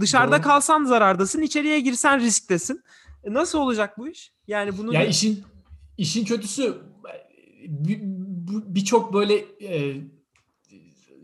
[0.00, 0.42] Dışarıda Doğru.
[0.42, 2.80] kalsan zarardasın, içeriye girsen risktesin.
[3.24, 4.32] E nasıl olacak bu iş?
[4.46, 5.44] Yani bunu Ya işin
[5.98, 6.78] işin kötüsü
[7.68, 9.96] bu- birçok böyle e,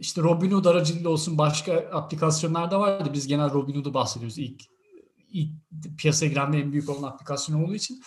[0.00, 3.10] işte Robinhood aracılığıyla olsun başka aplikasyonlarda vardı.
[3.12, 4.62] Biz genel Robinhood'u bahsediyoruz ilk
[5.28, 5.50] ilk
[5.98, 8.02] piyasaya giren en büyük olan aplikasyon olduğu için.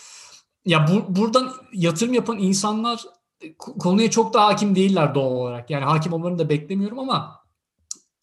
[0.66, 3.06] Ya bu, buradan yatırım yapan insanlar
[3.42, 5.70] ko- konuya çok da hakim değiller doğal olarak.
[5.70, 7.40] Yani hakim olmalarını da beklemiyorum ama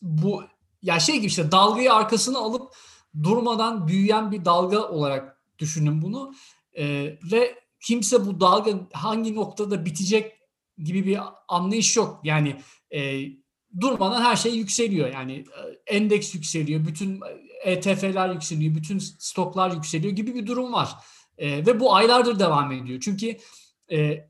[0.03, 0.43] bu
[0.83, 2.75] ya şey gibi işte dalgayı arkasına alıp
[3.23, 6.35] durmadan büyüyen bir dalga olarak düşünün bunu.
[6.79, 10.33] Ee, ve kimse bu dalga hangi noktada bitecek
[10.79, 12.21] gibi bir anlayış yok.
[12.25, 13.21] Yani e,
[13.81, 15.13] durmadan her şey yükseliyor.
[15.13, 17.21] Yani e, endeks yükseliyor, bütün
[17.65, 20.97] ETF'ler yükseliyor, bütün stoklar yükseliyor gibi bir durum var.
[21.39, 23.01] E, ve bu aylardır devam ediyor.
[23.01, 23.37] Çünkü
[23.93, 24.29] e,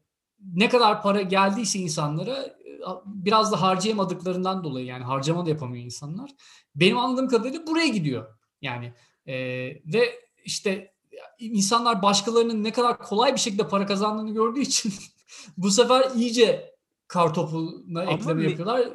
[0.55, 6.31] ne kadar para geldiyse insanlara e, biraz da harcayamadıklarından dolayı yani harcama da yapamıyor insanlar.
[6.75, 8.35] Benim anladığım kadarıyla buraya gidiyor.
[8.63, 8.93] Yani
[9.27, 9.35] e,
[9.87, 10.95] ve işte
[11.39, 14.93] insanlar başkalarının ne kadar kolay bir şekilde para kazandığını gördüğü için
[15.57, 16.75] bu sefer iyice
[17.09, 18.89] kartopuna Ama ekleme me- yapıyorlar.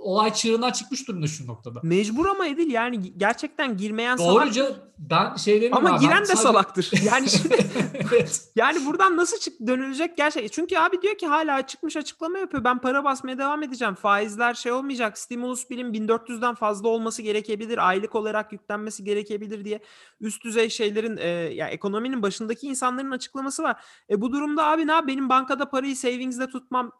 [0.00, 1.80] Olay çığırından çıkmış durumda şu noktada.
[1.82, 4.46] mecbur ama Edil yani gerçekten girmeyen salak.
[4.46, 6.90] Doğruca ben şey demiyorum Ama abi, giren de sadece- salaktır.
[7.04, 7.56] Yani şimdi
[7.94, 8.50] evet.
[8.56, 10.52] Yani buradan nasıl çık dönülecek gerçek?
[10.52, 12.64] Çünkü abi diyor ki hala çıkmış açıklama yapıyor.
[12.64, 13.94] Ben para basmaya devam edeceğim.
[13.94, 15.18] Faizler şey olmayacak.
[15.18, 17.88] Stimulus birim 1400'den fazla olması gerekebilir.
[17.88, 19.80] Aylık olarak yüklenmesi gerekebilir diye
[20.20, 23.84] üst düzey şeylerin e, ya ekonominin başındaki insanların açıklaması var.
[24.10, 25.04] E bu durumda abi ne yap?
[25.06, 26.92] Benim bankada parayı savings'de tutmam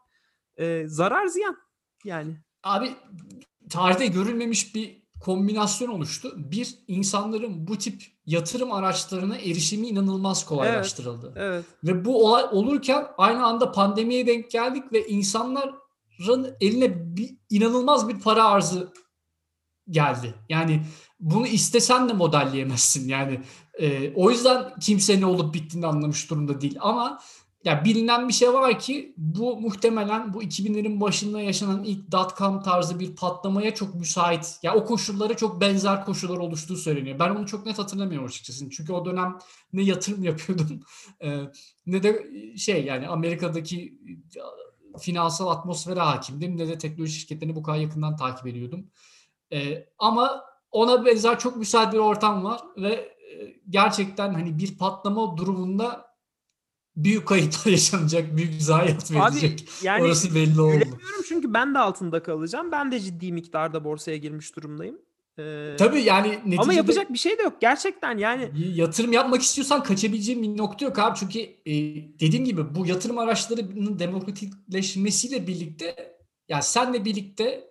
[0.56, 1.56] e, zarar ziyan.
[2.04, 2.94] Yani Abi
[3.70, 6.32] tarihte görülmemiş bir kombinasyon oluştu.
[6.36, 11.32] Bir, insanların bu tip yatırım araçlarına erişimi inanılmaz kolaylaştırıldı.
[11.36, 11.64] evet.
[11.84, 15.74] Ve bu olay olurken aynı anda pandemiye denk geldik ve insanların
[16.60, 18.92] eline bir, inanılmaz bir para arzı
[19.90, 20.34] geldi.
[20.48, 20.82] Yani
[21.20, 23.08] bunu istesen de modelleyemezsin.
[23.08, 23.40] Yani
[23.78, 26.76] e, o yüzden kimse ne olup bittiğini anlamış durumda değil.
[26.80, 27.20] Ama
[27.64, 33.00] ya bilinen bir şey var ki bu muhtemelen bu 2000'lerin başında yaşanan ilk dot-com tarzı
[33.00, 34.58] bir patlamaya çok müsait.
[34.62, 37.18] Ya o koşullara çok benzer koşullar oluştuğu söyleniyor.
[37.18, 38.70] Ben onu çok net hatırlamıyorum açıkçası.
[38.70, 39.38] Çünkü o dönem
[39.72, 40.80] ne yatırım yapıyordum
[41.86, 43.98] ne de şey yani Amerika'daki
[44.98, 48.86] finansal atmosfere hakimdim ne de teknoloji şirketlerini bu kadar yakından takip ediyordum.
[49.98, 53.16] Ama ona benzer çok müsait bir ortam var ve
[53.70, 56.09] gerçekten hani bir patlama durumunda
[56.96, 59.68] büyük kayıplar yaşanacak, büyük zayiat Abi verilecek.
[59.82, 60.84] yani Orası belli oldu.
[61.28, 62.72] Çünkü ben de altında kalacağım.
[62.72, 64.98] Ben de ciddi miktarda borsaya girmiş durumdayım.
[65.38, 68.50] Ee, Tabii yani neticede ama yapacak bir şey de yok gerçekten yani.
[68.74, 71.18] yatırım yapmak istiyorsan kaçabileceğin bir nokta yok abi.
[71.18, 71.74] Çünkü e,
[72.20, 76.16] dediğim gibi bu yatırım araçlarının demokratikleşmesiyle birlikte
[76.48, 77.70] yani senle birlikte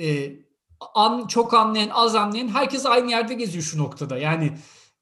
[0.00, 0.32] e,
[0.94, 4.18] an, çok anlayan az anlayan herkes aynı yerde geziyor şu noktada.
[4.18, 4.52] Yani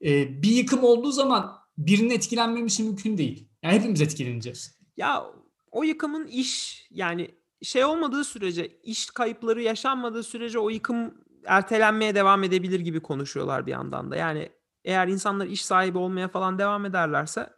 [0.05, 3.49] e, bir yıkım olduğu zaman birinin etkilenmemesi mümkün değil.
[3.63, 4.79] Yani hepimiz etkileneceğiz.
[4.97, 5.25] Ya
[5.71, 12.45] o yıkımın iş yani şey olmadığı sürece iş kayıpları yaşanmadığı sürece o yıkım ertelenmeye devam
[12.45, 14.17] edebilir gibi konuşuyorlar bir yandan da.
[14.17, 14.53] Yani
[14.85, 17.51] eğer insanlar iş sahibi olmaya falan devam ederlerse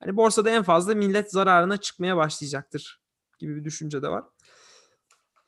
[0.00, 3.02] hani borsada en fazla millet zararına çıkmaya başlayacaktır
[3.38, 4.24] gibi bir düşünce de var.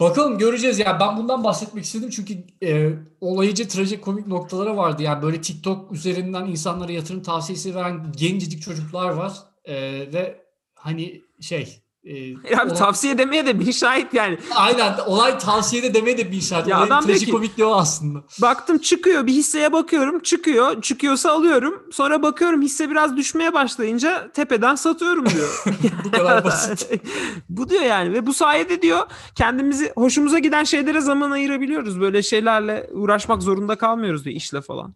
[0.00, 1.00] Bakalım göreceğiz ya.
[1.00, 5.02] Ben bundan bahsetmek istedim çünkü e, olayıcı trajikomik noktaları vardı.
[5.02, 9.32] Yani böyle TikTok üzerinden insanlara yatırım tavsiyesi veren gencecik çocuklar var.
[9.64, 9.74] E,
[10.12, 14.38] ve hani şey e, Ya abi olay- tavsiye demeye de bir şahit yani.
[14.54, 16.68] aynen olay tavsiyede demeye de bir işaret.
[16.68, 18.18] Ya Olayın adam trajikomikliği o aslında.
[18.42, 24.74] Baktım çıkıyor bir hisseye bakıyorum çıkıyor çıkıyorsa alıyorum sonra bakıyorum hisse biraz düşmeye başlayınca tepeden
[24.74, 25.64] satıyorum diyor.
[26.04, 26.88] Bu kadar basit.
[27.48, 32.00] bu diyor yani ve bu sayede diyor kendimizi hoşumuza giden şeylere zaman ayırabiliyoruz.
[32.00, 34.94] Böyle şeylerle uğraşmak zorunda kalmıyoruz diyor işle falan.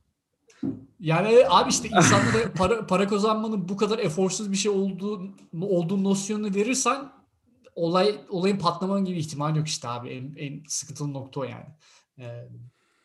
[1.01, 5.23] Yani abi işte insanlara para, para kazanmanın bu kadar eforsuz bir şey olduğu
[5.61, 7.13] olduğu nosyonunu verirsen
[7.75, 10.09] olay olayın patlama gibi ihtimal yok işte abi.
[10.09, 11.67] En, en sıkıntılı nokta o yani.
[12.19, 12.49] Ee,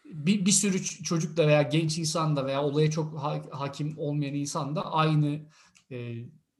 [0.05, 4.33] bir, bir sürü çocuk da veya genç insan da veya olaya çok ha- hakim olmayan
[4.33, 5.39] insan da aynı
[5.91, 6.15] e,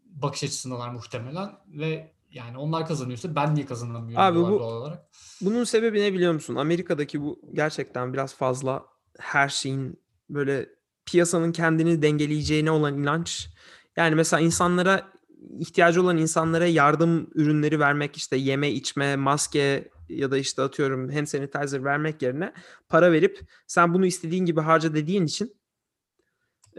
[0.06, 5.10] bakış açısındalar muhtemelen ve yani onlar kazanıyorsa ben niye kazanamıyorum Abi bu- olarak.
[5.42, 6.56] Bunun sebebi ne biliyor musun?
[6.56, 8.86] Amerika'daki bu gerçekten biraz fazla
[9.20, 10.70] her şeyin böyle
[11.06, 13.50] piyasanın kendini dengeleyeceğine olan inanç.
[13.98, 15.12] Yani mesela insanlara
[15.60, 21.28] ihtiyacı olan insanlara yardım ürünleri vermek işte yeme içme maske ya da işte atıyorum hand
[21.28, 22.54] sanitizer vermek yerine
[22.90, 25.59] para verip sen bunu istediğin gibi harca dediğin için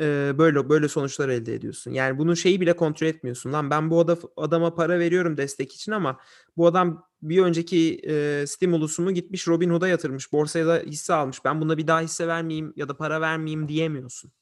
[0.00, 1.90] e, böyle böyle sonuçlar elde ediyorsun.
[1.90, 3.52] Yani bunun şeyi bile kontrol etmiyorsun.
[3.52, 6.18] Lan ben bu ada- adama para veriyorum destek için ama
[6.56, 10.32] bu adam bir önceki e, stimulusumu gitmiş Robinhood'a yatırmış.
[10.32, 11.44] Borsaya da hisse almış.
[11.44, 14.32] Ben buna bir daha hisse vermeyeyim ya da para vermeyeyim diyemiyorsun.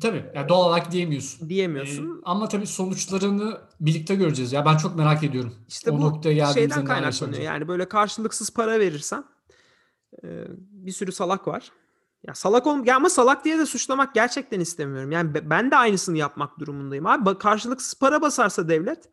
[0.00, 1.48] Tabii yani doğal olarak diyemiyorsun.
[1.48, 2.04] Diyemiyorsun.
[2.04, 4.52] Ee, ama tabii sonuçlarını birlikte göreceğiz.
[4.52, 5.54] Ya ben çok merak ediyorum.
[5.68, 6.22] İşte o bu
[6.54, 7.42] şeyden kaynaklanıyor.
[7.42, 9.24] Yani böyle karşılıksız para verirsen
[10.24, 11.72] e, bir sürü salak var.
[12.26, 15.12] Ya salak ol ya ama salak diye de suçlamak gerçekten istemiyorum.
[15.12, 17.38] Yani be- ben de aynısını yapmak durumundayım abi.
[17.38, 19.08] Karşılıksız para basarsa devlet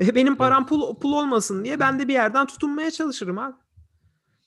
[0.00, 3.54] e, benim param pul, pul olmasın diye ben de bir yerden tutunmaya çalışırım abi.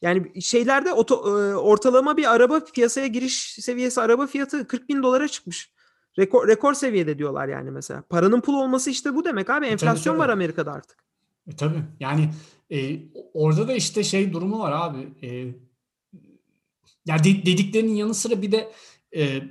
[0.02, 5.28] Yani şeylerde oto, e, ortalama bir araba piyasaya giriş seviyesi araba fiyatı 40 bin dolara
[5.28, 5.71] çıkmış.
[6.19, 8.04] Rekor, rekor seviyede diyorlar yani mesela.
[8.10, 9.65] Paranın pul olması işte bu demek abi.
[9.65, 10.21] Enflasyon tabii.
[10.21, 10.97] var Amerika'da artık.
[11.47, 11.84] E, tabii.
[12.00, 12.30] Yani
[12.71, 13.00] e,
[13.34, 15.28] orada da işte şey durumu var abi.
[15.28, 15.56] E,
[17.06, 18.72] ya de- dediklerinin yanı sıra bir de
[19.15, 19.41] e,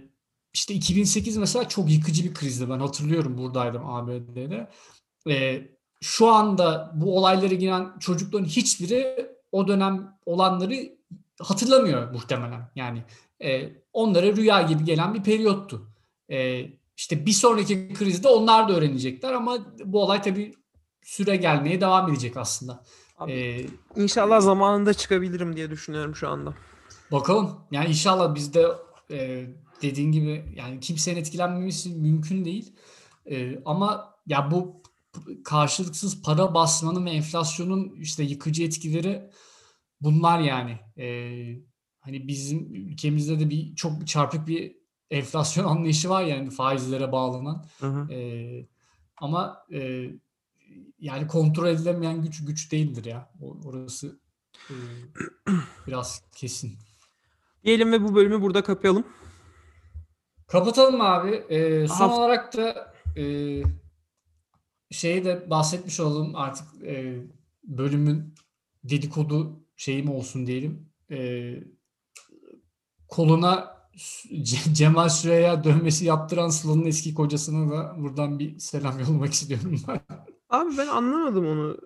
[0.55, 2.71] işte 2008 mesela çok yıkıcı bir krizdi.
[2.71, 4.71] Ben hatırlıyorum buradaydım ABD'de.
[5.29, 5.63] E,
[6.01, 10.75] şu anda bu olaylara giren çocukların hiçbiri o dönem olanları
[11.41, 12.71] hatırlamıyor muhtemelen.
[12.77, 13.05] Yani
[13.43, 15.91] e, onlara rüya gibi gelen bir periyottu.
[16.31, 16.67] E,
[16.97, 20.55] işte bir sonraki krizde onlar da öğrenecekler ama bu olay tabii
[21.03, 22.85] süre gelmeye devam edecek aslında.
[23.19, 23.67] Abi, Ee,
[24.03, 26.55] İnşallah zamanında çıkabilirim diye düşünüyorum şu anda.
[27.13, 27.61] Bakalım.
[27.71, 28.67] Yani inşallah biz de
[29.11, 29.47] e,
[29.83, 32.73] dediğin gibi yani kimsenin etkilenmemesi mümkün değil.
[33.31, 34.83] E, ama ya bu
[35.45, 39.31] karşılıksız para basmanın ve enflasyonun işte yıkıcı etkileri
[40.01, 40.79] bunlar yani.
[40.99, 41.07] E,
[42.01, 47.67] hani bizim ülkemizde de bir çok çarpık bir enflasyon anlayışı var yani faizlere bağlanan.
[48.11, 48.67] Ee,
[49.17, 50.11] ama e,
[50.99, 53.33] yani kontrol edilemeyen güç güç değildir ya.
[53.65, 54.21] Orası
[54.71, 54.75] e,
[55.87, 56.79] biraz kesin.
[57.65, 59.05] Diyelim ve bu bölümü burada kapayalım.
[60.47, 61.31] Kapatalım abi.
[61.49, 63.25] Ee, son Haft- olarak da e,
[64.91, 67.23] şeyi de bahsetmiş olalım artık e,
[67.65, 68.35] bölümün
[68.85, 70.89] dedikodu şeyi mi olsun diyelim.
[71.11, 71.51] E,
[73.09, 73.81] koluna
[74.33, 80.01] Ce- Cemal Süreya dövmesi yaptıran Sıla'nın eski kocasına da buradan bir selam yollamak istiyorum ben.
[80.51, 81.79] Abi ben anlamadım onu.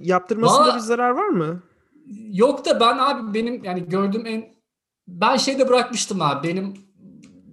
[0.00, 1.62] Yaptırmasında Valla- bir zarar var mı?
[2.32, 4.55] Yok da ben abi benim yani gördüğüm en
[5.08, 6.74] ben şeyde bırakmıştım abi benim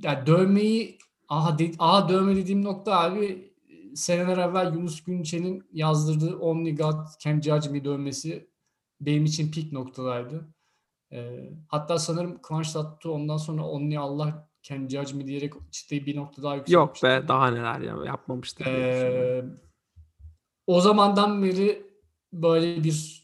[0.02, 0.98] yani dövmeyi
[1.30, 3.54] aha, de, aha dövme dediğim nokta abi
[3.96, 8.50] seneler evvel Yunus Günçe'nin yazdırdığı Only God Can Judge Me dövmesi
[9.02, 10.48] benim için peak noktadaydı.
[11.12, 16.16] Ee, hatta sanırım Kıvanç Tatlıtuğ ondan sonra Only Allah Can Judge Me diyerek çıtayı bir
[16.16, 17.06] nokta daha Yok yükseltmişti.
[17.08, 17.98] be daha neler ya
[18.94, 19.50] düşünüyorum.
[19.50, 19.64] Ee,
[20.68, 21.86] o zamandan beri
[22.34, 23.23] böyle bir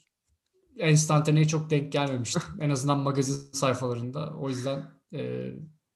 [0.79, 2.41] enstantaneye çok denk gelmemiştim.
[2.59, 4.33] en azından magazin sayfalarında.
[4.39, 5.53] O yüzden e,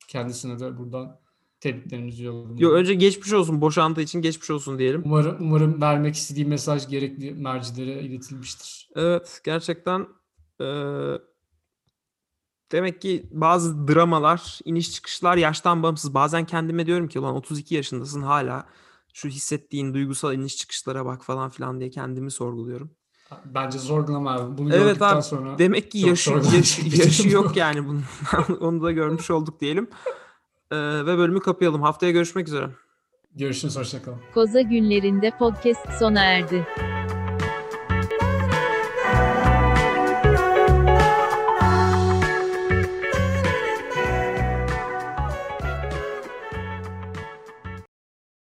[0.08, 1.20] kendisine de buradan
[1.60, 2.58] tebriklerimizi yolluyorum.
[2.58, 3.62] Yo, önce geçmiş olsun.
[3.62, 5.02] Boşandığı için geçmiş olsun diyelim.
[5.06, 8.90] Umarım, umarım vermek istediği mesaj gerekli mercilere iletilmiştir.
[8.96, 10.08] Evet gerçekten
[10.60, 11.20] eee,
[12.72, 16.14] demek ki bazı dramalar, iniş çıkışlar yaştan bağımsız.
[16.14, 18.70] Bazen kendime diyorum ki ulan 32 yaşındasın hala
[19.14, 22.92] şu hissettiğin duygusal iniş çıkışlara bak falan filan diye kendimi sorguluyorum.
[23.46, 24.58] Bence sorgulama abi.
[24.58, 28.04] Bunu Evet gördükten abi, sonra Demek ki yaşı, yaşı, yaşı yok yani bunun.
[28.60, 29.90] Onu da görmüş olduk diyelim.
[30.72, 31.82] Eee, ve bölümü kapayalım.
[31.82, 32.70] Haftaya görüşmek üzere.
[33.36, 33.78] görüşürüz.
[33.78, 34.20] Hoşçakalın.
[34.34, 36.66] Koza günlerinde podcast sona erdi.